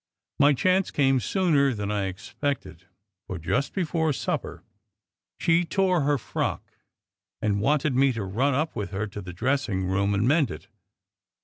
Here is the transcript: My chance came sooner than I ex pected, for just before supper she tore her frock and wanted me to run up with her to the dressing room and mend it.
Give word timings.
My 0.39 0.53
chance 0.53 0.89
came 0.89 1.19
sooner 1.19 1.75
than 1.75 1.91
I 1.91 2.07
ex 2.07 2.33
pected, 2.41 2.85
for 3.27 3.37
just 3.37 3.71
before 3.71 4.11
supper 4.13 4.63
she 5.37 5.63
tore 5.63 6.01
her 6.01 6.17
frock 6.17 6.71
and 7.39 7.61
wanted 7.61 7.93
me 7.93 8.11
to 8.13 8.23
run 8.23 8.55
up 8.55 8.75
with 8.75 8.89
her 8.89 9.05
to 9.05 9.21
the 9.21 9.31
dressing 9.31 9.85
room 9.85 10.15
and 10.15 10.27
mend 10.27 10.49
it. 10.49 10.69